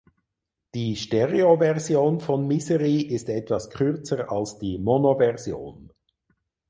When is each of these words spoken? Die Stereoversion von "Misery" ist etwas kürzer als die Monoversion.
Die 0.73 0.95
Stereoversion 0.95 2.21
von 2.21 2.47
"Misery" 2.47 3.01
ist 3.01 3.29
etwas 3.29 3.69
kürzer 3.69 4.31
als 4.31 4.57
die 4.57 4.79
Monoversion. 4.79 5.93